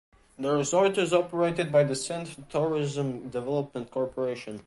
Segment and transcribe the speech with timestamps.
[0.39, 4.59] The resort is operated by the Sindh Tourism Development Corporation.